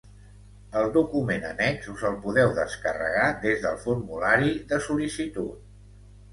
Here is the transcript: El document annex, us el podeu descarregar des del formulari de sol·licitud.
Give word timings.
El 0.79 0.87
document 0.95 1.45
annex, 1.49 1.91
us 1.91 2.07
el 2.09 2.17
podeu 2.25 2.55
descarregar 2.61 3.29
des 3.45 3.63
del 3.69 3.79
formulari 3.87 4.53
de 4.75 4.85
sol·licitud. 4.91 5.65